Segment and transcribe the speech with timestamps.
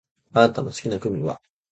[0.33, 1.39] あなたの好きなグミは？